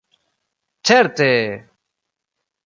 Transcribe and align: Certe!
Certe! 0.89 1.29